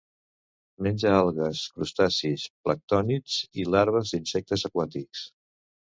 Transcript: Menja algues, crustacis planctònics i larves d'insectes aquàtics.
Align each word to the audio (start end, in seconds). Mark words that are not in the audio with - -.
Menja 0.87 1.11
algues, 1.17 1.61
crustacis 1.77 2.47
planctònics 2.69 3.39
i 3.63 3.71
larves 3.77 4.17
d'insectes 4.19 4.71
aquàtics. 4.73 5.27